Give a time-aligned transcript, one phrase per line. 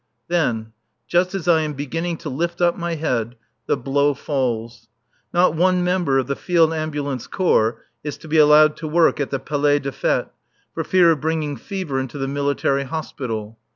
[0.29, 0.73] Then,
[1.07, 3.35] just as I am beginning to lift up my head,
[3.67, 4.89] the blow falls.
[5.31, 9.29] Not one member of the Field Ambulance Corps is to be allowed to work at
[9.29, 10.31] the Palais des Fêtes,
[10.73, 13.59] for fear of bringing fever into the Military Hospital.